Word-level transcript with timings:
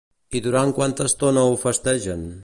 I 0.37 0.39
durant 0.45 0.71
quanta 0.79 1.05
estona 1.11 1.43
ho 1.49 1.55
festegen? 1.65 2.25